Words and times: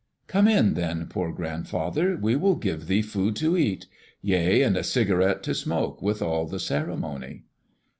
"Come 0.25 0.47
in, 0.47 0.73
then, 0.73 1.05
poor 1.05 1.31
grandfather. 1.31 2.17
We 2.19 2.35
will 2.35 2.55
give 2.55 2.87
thee 2.87 3.03
food 3.03 3.35
to 3.35 3.55
cat. 3.55 3.85
Yea, 4.23 4.63
and 4.63 4.75
a 4.75 4.83
cigarette 4.83 5.43
to 5.43 5.53
smoke, 5.53 6.01
with 6.01 6.23
all 6.23 6.47
the 6.47 6.59
ceremony." 6.59 7.43